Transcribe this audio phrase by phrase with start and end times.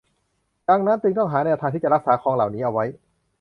[0.69, 2.85] ดังนั้นจึงต้องหาแนวทางที่จะรักษาคลองเหล่านี้เอาไว้